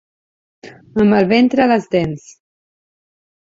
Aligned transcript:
Amb 1.03 1.17
el 1.19 1.29
ventre 1.35 1.63
a 1.67 1.69
les 1.73 1.87
dents. 1.93 2.27